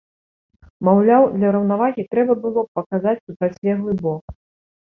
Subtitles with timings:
[0.87, 4.23] Маўляў, для раўнавагі трэба было б паказаць супрацьлеглы бок.